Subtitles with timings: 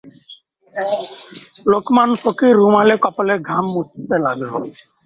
[1.71, 4.51] লোকমান ফকির রুমালে কপালের ঘাম মুছতে লাগল।